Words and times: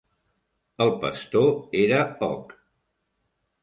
El 0.85 0.93
pastor 1.05 1.53
era 1.85 2.03
Hogg. 2.31 2.61